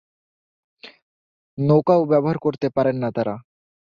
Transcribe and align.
নৌকাও 1.57 2.01
ব্যবহার 2.05 2.37
করতে 2.37 2.67
পারেন 2.69 2.95
না 2.95 3.09
তাঁরা। 3.11 3.35